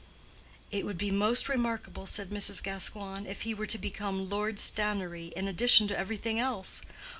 [0.71, 2.63] "It would be most remarkable," said Mrs.
[2.63, 6.81] Gascoigne, "if he were to become Lord Stannery in addition to everything else.